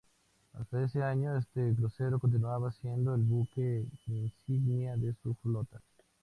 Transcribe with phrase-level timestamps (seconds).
[0.53, 5.79] Hasta ese año, este crucero continuaba siendo el buque insignia de su flota.